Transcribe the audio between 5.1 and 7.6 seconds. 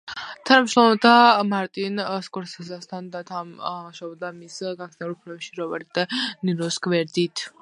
ფილმებში რობერტ დე ნიროს გვერდით.